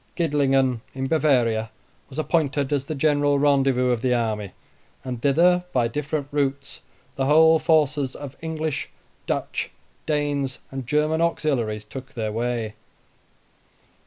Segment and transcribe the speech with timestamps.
[0.17, 1.69] Gidlingen, in Bavaria,
[2.09, 4.49] was appointed as the general rendezvous of the army,
[5.03, 6.81] and thither, by different routes,
[7.17, 8.89] the whole forces of English,
[9.27, 9.69] Dutch,
[10.07, 12.73] Danes, and German auxiliaries took their way.